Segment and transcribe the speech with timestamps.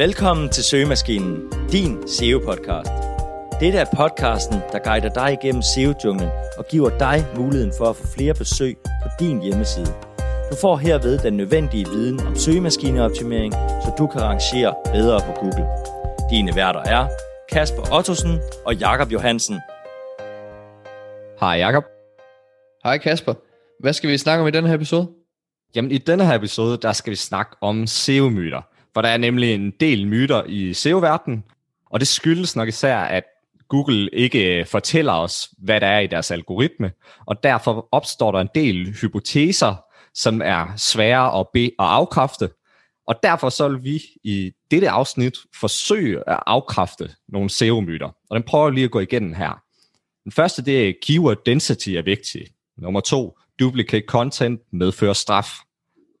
[0.00, 2.92] Velkommen til Søgemaskinen, din SEO-podcast.
[3.60, 8.06] Dette er podcasten, der guider dig igennem SEO-junglen og giver dig muligheden for at få
[8.06, 9.86] flere besøg på din hjemmeside.
[10.50, 15.66] Du får herved den nødvendige viden om søgemaskineoptimering, så du kan rangere bedre på Google.
[16.30, 17.08] Dine værter er
[17.52, 19.60] Kasper Ottosen og Jakob Johansen.
[21.40, 21.84] Hej Jakob.
[22.84, 23.34] Hej Kasper.
[23.80, 25.08] Hvad skal vi snakke om i denne her episode?
[25.74, 28.69] Jamen i denne her episode, der skal vi snakke om SEO-myter.
[28.94, 31.44] For der er nemlig en del myter i SEO-verdenen,
[31.90, 33.24] og det skyldes nok især, at
[33.68, 36.92] Google ikke øh, fortæller os, hvad der er i deres algoritme,
[37.26, 39.74] og derfor opstår der en del hypoteser,
[40.14, 42.50] som er svære at be- og afkræfte.
[43.06, 48.42] Og derfor så vil vi i dette afsnit forsøge at afkræfte nogle SEO-myter, og den
[48.42, 49.62] prøver lige at gå igennem her.
[50.24, 52.46] Den første, det er keyword density er vigtig.
[52.78, 55.48] Nummer to, duplicate content medfører straf.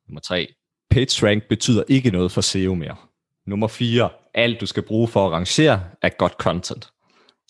[0.08, 0.54] Nummer tre,
[0.90, 2.96] PageRank betyder ikke noget for SEO mere.
[3.46, 4.10] Nummer 4.
[4.34, 6.92] Alt du skal bruge for at rangere er godt content.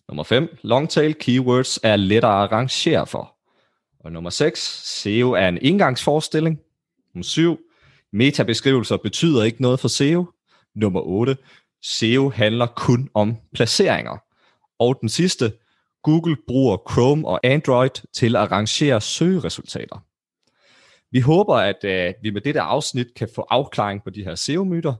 [0.08, 0.56] Nummer 5.
[0.62, 3.34] Longtail keywords er lettere at rangere for.
[4.00, 4.82] Og nummer 6.
[4.84, 6.60] SEO er en indgangsforestilling.
[7.14, 7.58] Nummer 7.
[8.12, 10.26] Metabeskrivelser betyder ikke noget for SEO.
[10.74, 11.36] Nummer 8.
[11.82, 14.16] SEO handler kun om placeringer.
[14.78, 15.52] Og den sidste.
[16.02, 20.04] Google bruger Chrome og Android til at rangere søgeresultater.
[21.12, 24.94] Vi håber, at øh, vi med dette afsnit kan få afklaring på de her SEO-myter.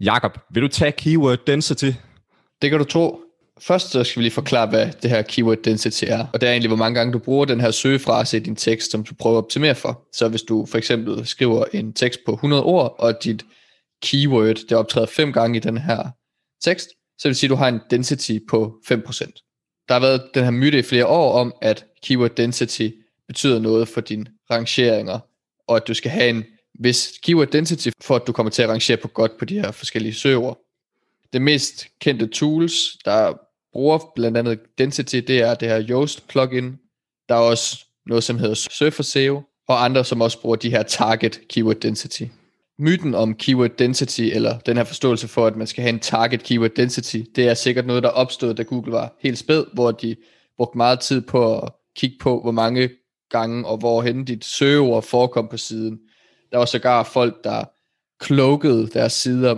[0.00, 1.90] Jakob, vil du tage keyword density?
[2.62, 3.20] Det kan du tro.
[3.60, 6.26] Først så skal vi lige forklare, hvad det her keyword density er.
[6.32, 8.90] Og det er egentlig, hvor mange gange du bruger den her søgefrase i din tekst,
[8.90, 10.08] som du prøver at optimere for.
[10.12, 13.44] Så hvis du for eksempel skriver en tekst på 100 ord, og dit
[14.02, 16.08] keyword det optræder fem gange i den her
[16.64, 16.88] tekst,
[17.18, 19.84] så vil det sige, at du har en density på 5%.
[19.88, 22.88] Der har været den her myte i flere år om, at keyword density
[23.28, 25.18] betyder noget for dine rangeringer
[25.68, 26.44] og at du skal have en
[26.80, 29.70] vis keyword density, for at du kommer til at rangere på godt på de her
[29.70, 30.58] forskellige søger.
[31.32, 33.34] Det mest kendte tools, der
[33.72, 36.78] bruger blandt andet density, det er det her Yoast plugin.
[37.28, 40.82] Der er også noget, som hedder Surfer SEO, og andre, som også bruger de her
[40.82, 42.22] target keyword density.
[42.78, 46.42] Myten om keyword density, eller den her forståelse for, at man skal have en target
[46.42, 50.16] keyword density, det er sikkert noget, der opstod, da Google var helt spæd, hvor de
[50.56, 52.90] brugte meget tid på at kigge på, hvor mange
[53.30, 56.00] gange, og hvorhen dit søgeord forekom på siden.
[56.52, 57.64] Der var sågar folk, der
[58.24, 59.56] cloakede deres sider,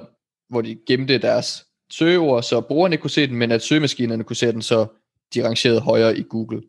[0.48, 4.52] hvor de gemte deres søgeord, så brugerne kunne se den, men at søgemaskinerne kunne se
[4.52, 4.86] den, så
[5.34, 6.62] de rangerede højere i Google.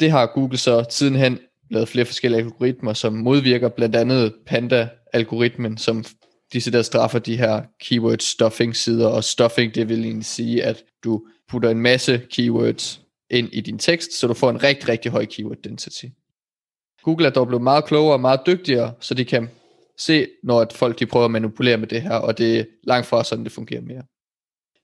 [0.00, 1.38] Det har Google så sidenhen
[1.70, 6.04] lavet flere forskellige algoritmer, som modvirker blandt andet Panda-algoritmen, som
[6.52, 10.84] disse der straffer de her keyword stuffing sider, og stuffing det vil egentlig sige, at
[11.04, 13.02] du putter en masse keywords
[13.32, 16.04] ind i din tekst, så du får en rigtig, rigtig høj keyword density.
[17.02, 19.50] Google er dog blevet meget klogere og meget dygtigere, så de kan
[19.98, 23.06] se, når at folk de prøver at manipulere med det her, og det er langt
[23.06, 24.02] fra sådan, det fungerer mere.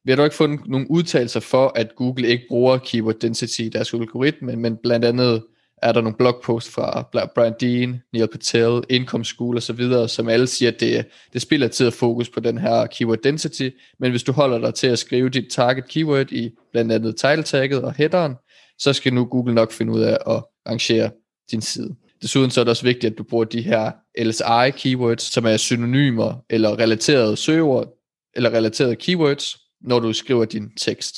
[0.04, 3.68] Vi har dog ikke fundet nogen udtalelser for, at Google ikke bruger keyword density i
[3.68, 5.44] deres algoritme, men blandt andet
[5.82, 10.28] er der nogle blogposts fra Brian Dean, Neil Patel, Income School og så videre, som
[10.28, 13.68] alle siger, at det, det spiller tid at fokus på den her keyword density,
[14.00, 17.42] men hvis du holder dig til at skrive dit target keyword i blandt andet title
[17.42, 18.34] tagget og headeren,
[18.78, 21.10] så skal nu Google nok finde ud af at rangere
[21.50, 21.94] din side.
[22.22, 25.56] Desuden så er det også vigtigt, at du bruger de her LSI keywords, som er
[25.56, 27.88] synonymer eller relaterede søgeord,
[28.36, 31.14] eller relaterede keywords, når du skriver din tekst.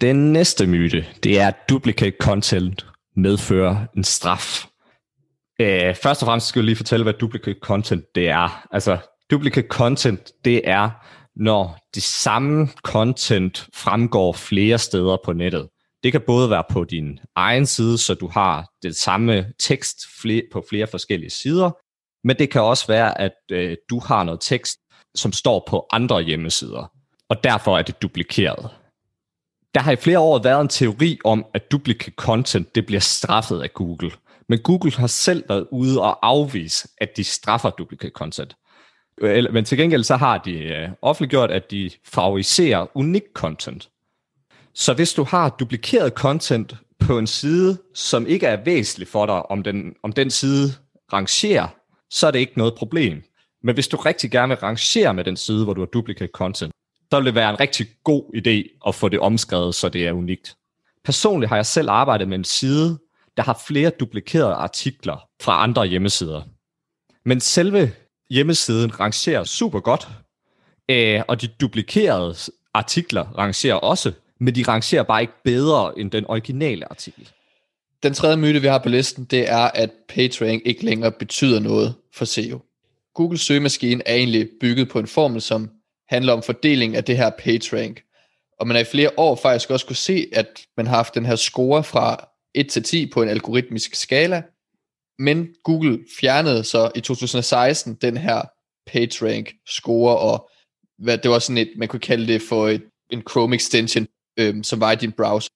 [0.00, 2.86] Den næste myte, det er, duplicate content
[3.18, 4.66] medfører en straf.
[5.60, 8.66] Øh, først og fremmest skal jeg lige fortælle, hvad duplicate content det er.
[8.70, 8.98] Altså,
[9.30, 10.90] duplicate content, det er,
[11.36, 15.68] når det samme content fremgår flere steder på nettet.
[16.02, 19.98] Det kan både være på din egen side, så du har det samme tekst
[20.52, 21.70] på flere forskellige sider,
[22.26, 24.78] men det kan også være, at øh, du har noget tekst,
[25.14, 26.92] som står på andre hjemmesider,
[27.28, 28.70] og derfor er det duplikeret.
[29.74, 33.62] Der har i flere år været en teori om, at duplicate content det bliver straffet
[33.62, 34.10] af Google.
[34.48, 38.56] Men Google har selv været ude og afvise, at de straffer duplicate content.
[39.52, 43.88] Men til gengæld så har de øh, offentliggjort, at de favoriserer unik content.
[44.74, 49.50] Så hvis du har duplikeret content på en side, som ikke er væsentlig for dig,
[49.50, 50.72] om den, om den side
[51.12, 51.68] rangerer,
[52.10, 53.22] så er det ikke noget problem.
[53.62, 56.72] Men hvis du rigtig gerne vil rangere med den side, hvor du har duplicate content,
[57.10, 60.12] så vil det være en rigtig god idé at få det omskrevet, så det er
[60.12, 60.56] unikt.
[61.04, 62.98] Personligt har jeg selv arbejdet med en side,
[63.36, 66.42] der har flere duplikerede artikler fra andre hjemmesider.
[67.24, 67.92] Men selve
[68.30, 70.08] hjemmesiden rangerer super godt,
[70.88, 72.34] øh, og de duplikerede
[72.74, 77.28] artikler rangerer også, men de rangerer bare ikke bedre end den originale artikel.
[78.02, 81.94] Den tredje myte, vi har på listen, det er, at PageRank ikke længere betyder noget
[82.14, 82.60] for SEO.
[83.14, 85.70] Google søgemaskine er egentlig bygget på en formel, som
[86.08, 88.02] handler om fordeling af det her PageRank.
[88.60, 90.46] Og man har i flere år faktisk også kunne se, at
[90.76, 94.42] man har haft den her score fra 1 til 10 på en algoritmisk skala,
[95.18, 98.42] men Google fjernede så i 2016 den her
[98.86, 100.50] PageRank score, og
[100.98, 104.06] hvad, det var sådan et, man kunne kalde det for et, en Chrome extension,
[104.38, 105.50] øhm, som var i din browser.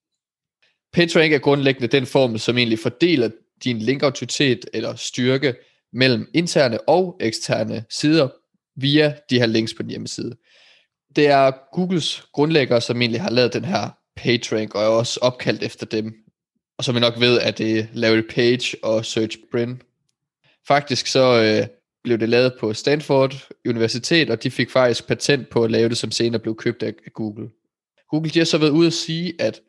[0.92, 3.30] PageRank er grundlæggende den formel, som egentlig fordeler
[3.64, 5.54] din linkautoritet eller styrke
[5.92, 8.28] mellem interne og eksterne sider
[8.76, 10.36] via de her links på din hjemmeside.
[11.16, 15.62] Det er Googles grundlæggere, som egentlig har lavet den her PageRank, og er også opkaldt
[15.62, 16.14] efter dem.
[16.78, 19.82] Og som I nok ved, at det er Larry Page og Serge Brin.
[20.68, 21.66] Faktisk så øh,
[22.04, 23.34] blev det lavet på Stanford
[23.66, 26.94] Universitet, og de fik faktisk patent på at lave det, som senere blev købt af
[27.14, 27.48] Google.
[28.08, 29.60] Google de har så været ude at sige, at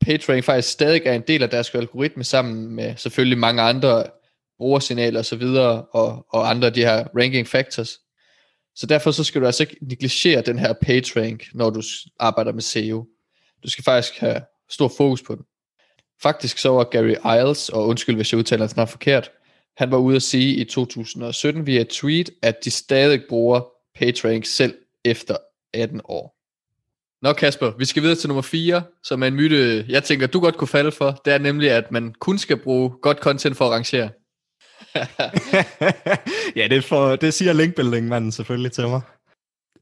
[0.00, 4.04] PageRank faktisk stadig er en del af deres algoritme, sammen med selvfølgelig mange andre
[4.58, 7.98] brugersignaler og så videre, og, og andre af de her ranking factors.
[8.74, 11.82] Så derfor så skal du altså ikke negligere den her PageRank, når du
[12.18, 13.06] arbejder med SEO.
[13.62, 14.40] Du skal faktisk have
[14.70, 15.44] stor fokus på den.
[16.22, 19.30] Faktisk så var Gary Iles, og undskyld hvis jeg udtaler hans navn forkert,
[19.76, 23.60] han var ude at sige i 2017 via et tweet, at de stadig bruger
[23.94, 24.74] PageRank selv
[25.04, 25.36] efter
[25.74, 26.36] 18 år.
[27.22, 30.40] Nå Kasper, vi skal videre til nummer 4, som er en myte, jeg tænker, du
[30.40, 31.20] godt kunne falde for.
[31.24, 34.10] Det er nemlig, at man kun skal bruge godt content for at rangere.
[36.56, 39.00] ja, det, for, det siger linkbuilding-manden selvfølgelig til mig.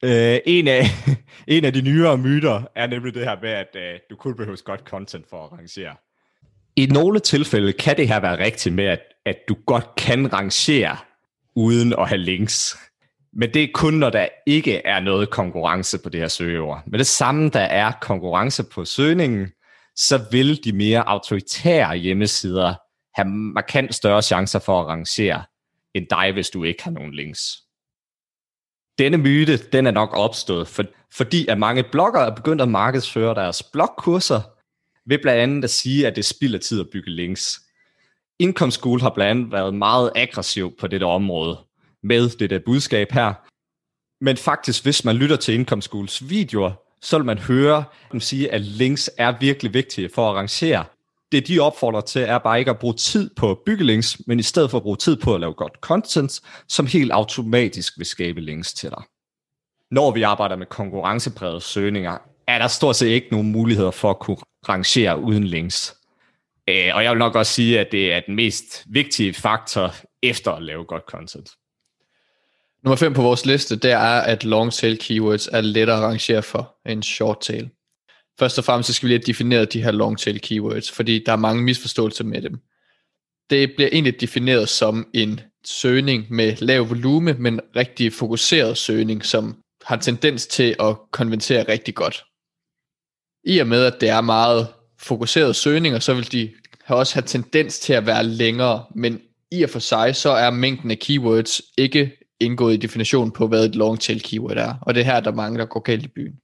[0.05, 0.85] Øh, en, af,
[1.55, 4.63] en af de nyere myter er nemlig det her med, at øh, du kun behøver
[4.65, 5.95] godt content for at rangere.
[6.77, 10.97] I nogle tilfælde kan det her være rigtigt med, at, at du godt kan rangere
[11.57, 12.77] uden at have links.
[13.33, 16.83] Men det er kun, når der ikke er noget konkurrence på det her søgeord.
[16.87, 19.49] Men det samme, der er konkurrence på søgningen,
[19.97, 22.75] så vil de mere autoritære hjemmesider
[23.21, 25.45] have markant større chancer for at rangere
[25.95, 27.63] end dig, hvis du ikke har nogen links.
[28.99, 33.35] Denne myte, den er nok opstået, for, fordi at mange bloggere er begyndt at markedsføre
[33.35, 34.41] deres blogkurser,
[35.07, 37.61] ved blandt andet at sige, at det spilder tid at bygge links.
[38.39, 41.59] Income School har blandt andet været meget aggressiv på dette område
[42.03, 43.35] med det der budskab her.
[44.25, 48.53] Men faktisk, hvis man lytter til Income Schools videoer, så vil man høre dem sige,
[48.53, 50.85] at links er virkelig vigtige for at rangere.
[51.33, 54.43] Det de opfordrer til, er bare ikke at bruge tid på bygge links, men i
[54.43, 58.41] stedet for at bruge tid på at lave godt content, som helt automatisk vil skabe
[58.41, 59.03] links til dig.
[59.91, 64.19] Når vi arbejder med konkurrencepræget søgninger, er der stort set ikke nogen muligheder for at
[64.19, 64.37] kunne
[64.69, 65.97] rangere uden links.
[66.69, 70.53] Øh, og jeg vil nok også sige, at det er den mest vigtige faktor efter
[70.53, 71.51] at lave godt content.
[72.85, 76.43] Nummer 5 på vores liste, det er, at long tail keywords er lettere at rangere
[76.43, 77.71] for end short tail.
[78.41, 81.23] Først og fremmest så skal vi lige have defineret de her long tail keywords, fordi
[81.27, 82.61] der er mange misforståelser med dem.
[83.51, 89.57] Det bliver egentlig defineret som en søgning med lav volume, men rigtig fokuseret søgning, som
[89.85, 92.25] har tendens til at konvertere rigtig godt.
[93.45, 96.51] I og med, at det er meget fokuseret søgninger, så vil de
[96.87, 99.21] også have tendens til at være længere, men
[99.53, 103.65] i og for sig, så er mængden af keywords ikke indgået i definitionen på, hvad
[103.65, 104.75] et long tail keyword er.
[104.83, 106.40] Og det er her, der er mange, der går galt i byen.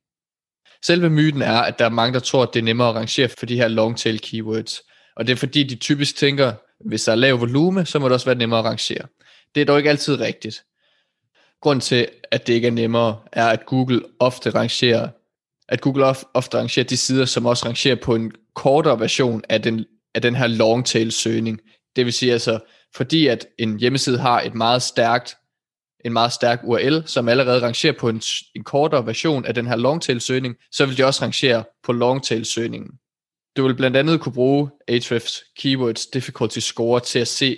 [0.86, 3.28] Selve myten er, at der er mange, der tror, at det er nemmere at rangere
[3.38, 4.80] for de her long tail keywords.
[5.16, 8.12] Og det er fordi, de typisk tænker, hvis der er lav volume, så må det
[8.12, 9.06] også være nemmere at rangere.
[9.54, 10.62] Det er dog ikke altid rigtigt.
[11.60, 15.08] Grunden til, at det ikke er nemmere, er, at Google ofte rangerer,
[15.68, 19.84] at Google ofte rangerer de sider, som også rangerer på en kortere version af den,
[20.14, 21.60] af den her long tail søgning.
[21.96, 22.58] Det vil sige altså,
[22.94, 25.36] fordi at en hjemmeside har et meget stærkt
[26.06, 28.22] en meget stærk URL, som allerede rangerer på en,
[28.54, 32.44] en kortere version af den her longtail søgning, så vil de også rangere på longtail
[32.44, 32.90] søgningen.
[33.56, 37.56] Du vil blandt andet kunne bruge Ahrefs Keywords Difficulty Score til at se,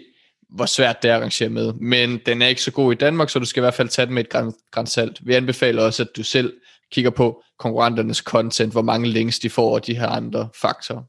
[0.50, 1.72] hvor svært det er at rangere med.
[1.72, 4.06] Men den er ikke så god i Danmark, så du skal i hvert fald tage
[4.06, 5.26] den med et grænsalt.
[5.26, 6.52] Vi anbefaler også, at du selv
[6.92, 11.02] kigger på konkurrenternes content, hvor mange links de får, og de her andre faktorer.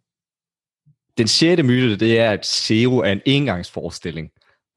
[1.17, 4.29] Den sjette myte, det er, at SEO er en engangsforestilling.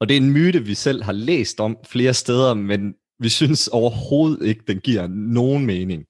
[0.03, 3.67] Og det er en myte, vi selv har læst om flere steder, men vi synes
[3.67, 6.05] overhovedet ikke, den giver nogen mening.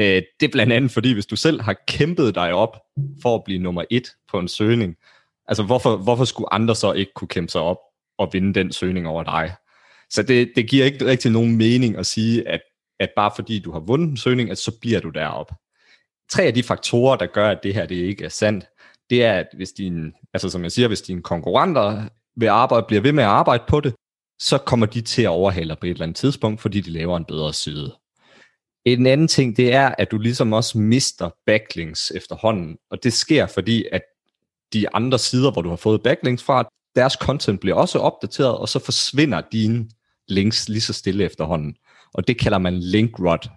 [0.00, 2.76] Øh, det er blandt andet fordi, hvis du selv har kæmpet dig op
[3.22, 4.94] for at blive nummer et på en søgning,
[5.48, 7.78] altså hvorfor, hvorfor skulle andre så ikke kunne kæmpe sig op
[8.18, 9.54] og vinde den søgning over dig?
[10.10, 12.60] Så det, det giver ikke rigtig nogen mening at sige, at,
[13.00, 15.52] at bare fordi du har vundet en søgning, at så bliver du derop.
[16.30, 18.64] Tre af de faktorer, der gør, at det her det ikke er sandt,
[19.10, 23.00] det er, at hvis din, altså som jeg siger, hvis dine konkurrenter vil arbejde, bliver
[23.00, 23.94] ved med at arbejde på det,
[24.38, 27.24] så kommer de til at overhale på et eller andet tidspunkt, fordi de laver en
[27.24, 27.96] bedre side.
[28.84, 33.46] En anden ting, det er, at du ligesom også mister backlinks efterhånden, og det sker,
[33.46, 34.02] fordi at
[34.72, 38.68] de andre sider, hvor du har fået backlinks fra, deres content bliver også opdateret, og
[38.68, 39.88] så forsvinder dine
[40.28, 41.76] links lige så stille efterhånden.
[42.14, 43.48] Og det kalder man link rot.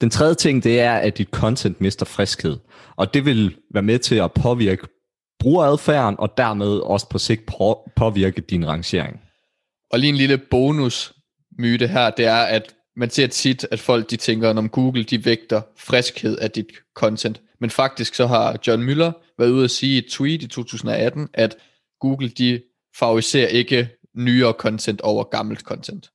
[0.00, 2.56] Den tredje ting, det er, at dit content mister friskhed.
[2.96, 4.86] Og det vil være med til at påvirke
[5.46, 7.46] brugeradfærden, og dermed også på sigt
[7.96, 9.20] påvirke din rangering.
[9.90, 11.12] Og lige en lille bonus
[11.58, 15.24] myte her, det er, at man ser tit, at folk de tænker, om Google de
[15.24, 17.40] vægter friskhed af dit content.
[17.60, 21.28] Men faktisk så har John Müller været ude at sige i et tweet i 2018,
[21.34, 21.56] at
[22.00, 22.62] Google de
[22.98, 26.10] favoriserer ikke nyere content over gammelt content.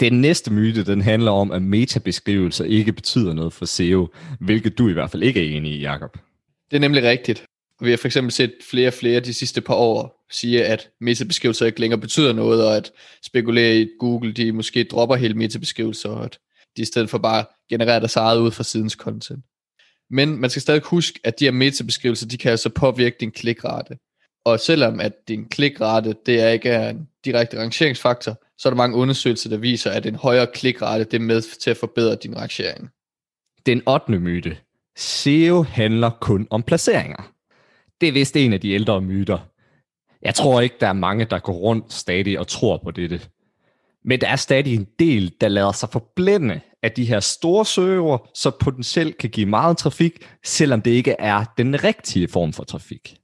[0.00, 4.08] Den næste myte, den handler om, at metabeskrivelser ikke betyder noget for SEO,
[4.40, 6.18] hvilket du i hvert fald ikke er enig i, Jacob.
[6.70, 7.46] Det er nemlig rigtigt.
[7.80, 11.66] Vi har for eksempel set flere og flere de sidste par år sige, at metabeskrivelser
[11.66, 12.92] ikke længere betyder noget, og at
[13.24, 16.38] spekulere i Google, de måske dropper hele metabeskrivelser, og at
[16.76, 19.44] de i stedet for bare genererer deres eget ud fra sidens content.
[20.10, 23.98] Men man skal stadig huske, at de her metabeskrivelser, de kan altså påvirke din klikrate.
[24.44, 28.76] Og selvom at din klikrate, det er ikke er en direkte rangeringsfaktor, så er der
[28.76, 32.36] mange undersøgelser, der viser, at en højere klikrate, det er med til at forbedre din
[32.36, 32.90] rangering.
[33.66, 34.18] Den 8.
[34.18, 34.56] myte.
[34.96, 37.33] SEO handler kun om placeringer.
[38.04, 39.38] Det er vist en af de ældre myter.
[40.22, 43.20] Jeg tror ikke, der er mange, der går rundt stadig og tror på dette.
[44.04, 48.30] Men der er stadig en del, der lader sig forblænde af de her store søger,
[48.34, 50.12] så potentielt kan give meget trafik,
[50.44, 53.16] selvom det ikke er den rigtige form for trafik.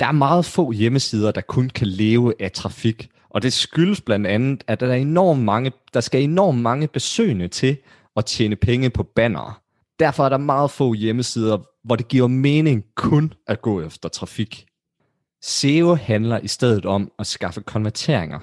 [0.00, 4.26] Der er meget få hjemmesider, der kun kan leve af trafik, og det skyldes blandt
[4.26, 7.76] andet, at der, er enormt mange, der skal enormt mange besøgende til
[8.16, 9.60] at tjene penge på banner.
[9.98, 11.58] Derfor er der meget få hjemmesider,
[11.88, 14.66] hvor det giver mening kun at gå efter trafik.
[15.42, 18.38] SEO handler i stedet om at skaffe konverteringer,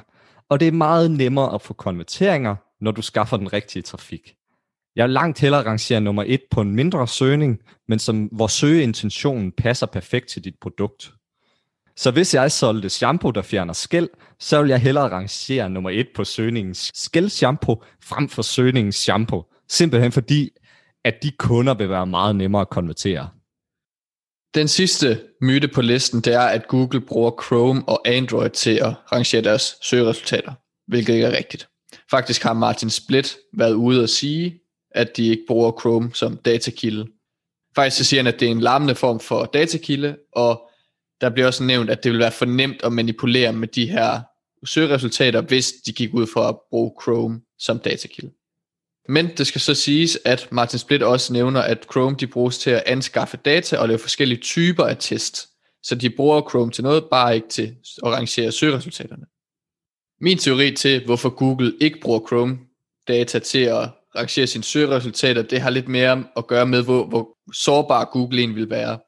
[0.49, 4.35] og det er meget nemmere at få konverteringer, når du skaffer den rigtige trafik.
[4.95, 9.51] Jeg vil langt hellere rangere nummer et på en mindre søgning, men som, hvor søgeintentionen
[9.51, 11.13] passer perfekt til dit produkt.
[11.95, 14.09] Så hvis jeg solgte shampoo, der fjerner skæld,
[14.39, 19.43] så vil jeg hellere rangere nummer et på søgningens skældshampoo frem for søgningens shampoo.
[19.69, 20.49] Simpelthen fordi,
[21.03, 23.29] at de kunder vil være meget nemmere at konvertere.
[24.55, 28.93] Den sidste myte på listen, det er, at Google bruger Chrome og Android til at
[29.11, 30.53] rangere deres søgeresultater,
[30.87, 31.67] hvilket ikke er rigtigt.
[32.11, 34.59] Faktisk har Martin Split været ude at sige,
[34.91, 37.07] at de ikke bruger Chrome som datakilde.
[37.75, 40.69] Faktisk så siger han, at det er en larmende form for datakilde, og
[41.21, 44.21] der bliver også nævnt, at det vil være for nemt at manipulere med de her
[44.65, 48.31] søgeresultater, hvis de gik ud for at bruge Chrome som datakilde.
[49.09, 52.69] Men det skal så siges, at Martin Split også nævner, at Chrome de bruges til
[52.69, 55.47] at anskaffe data og lave forskellige typer af test.
[55.83, 59.25] Så de bruger Chrome til noget, bare ikke til at rangere søgeresultaterne.
[60.21, 62.57] Min teori til, hvorfor Google ikke bruger Chrome
[63.07, 67.37] data til at rangere sine søgeresultater, det har lidt mere at gøre med, hvor, hvor
[67.53, 68.99] sårbar Google egentlig vil være.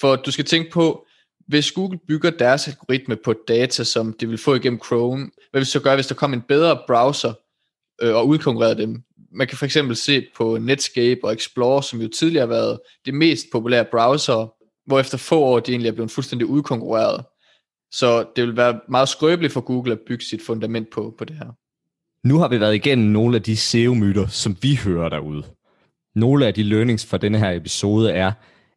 [0.00, 1.06] For du skal tænke på,
[1.48, 5.66] hvis Google bygger deres algoritme på data, som de vil få igennem Chrome, hvad vil
[5.66, 7.32] så gøre, hvis der kommer en bedre browser
[8.02, 9.02] øh, og udkonkurrerer dem?
[9.36, 13.14] Man kan for eksempel se på Netscape og Explorer, som jo tidligere har været det
[13.14, 14.52] mest populære browser,
[14.86, 17.24] hvor efter få år de egentlig er blevet fuldstændig udkonkurreret.
[17.92, 21.36] Så det vil være meget skrøbeligt for Google at bygge sit fundament på, på det
[21.36, 21.46] her.
[22.28, 25.42] Nu har vi været igennem nogle af de SEO-myter, som vi hører derude.
[26.14, 28.32] Nogle af de learnings fra denne her episode er,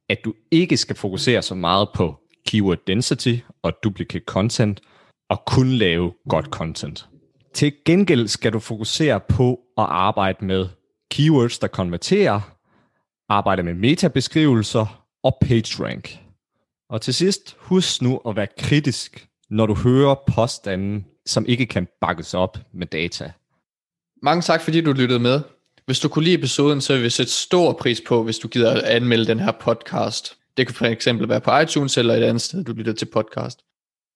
[0.09, 2.15] at du ikke skal fokusere så meget på
[2.47, 4.81] keyword density og duplicate content,
[5.29, 7.05] og kun lave godt content.
[7.53, 10.67] Til gengæld skal du fokusere på at arbejde med
[11.11, 12.41] keywords, der konverterer,
[13.29, 16.19] arbejde med metabeskrivelser og PageRank.
[16.89, 21.87] Og til sidst, husk nu at være kritisk, når du hører påstanden, som ikke kan
[22.01, 23.31] bakkes op med data.
[24.21, 25.41] Mange tak, fordi du lyttede med.
[25.85, 28.71] Hvis du kunne lide episoden, så vil vi sætte stor pris på, hvis du gider
[28.71, 30.37] at anmelde den her podcast.
[30.57, 33.59] Det kan for eksempel være på iTunes eller et andet sted, du lytter til podcast.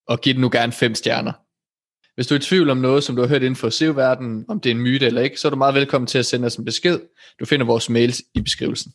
[0.07, 1.31] Og giv den nu gerne fem stjerner.
[2.15, 4.59] Hvis du er i tvivl om noget, som du har hørt inden for SEO-verdenen, om
[4.59, 6.55] det er en myte eller ikke, så er du meget velkommen til at sende os
[6.55, 6.99] en besked.
[7.39, 8.91] Du finder vores mails i beskrivelsen.